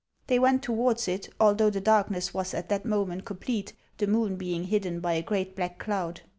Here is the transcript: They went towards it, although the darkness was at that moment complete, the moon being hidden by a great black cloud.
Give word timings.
They 0.25 0.39
went 0.39 0.63
towards 0.63 1.07
it, 1.07 1.29
although 1.39 1.69
the 1.69 1.79
darkness 1.79 2.33
was 2.33 2.55
at 2.55 2.69
that 2.69 2.87
moment 2.87 3.23
complete, 3.23 3.73
the 3.99 4.07
moon 4.07 4.35
being 4.35 4.63
hidden 4.63 4.99
by 4.99 5.13
a 5.13 5.21
great 5.21 5.55
black 5.55 5.77
cloud. 5.77 6.21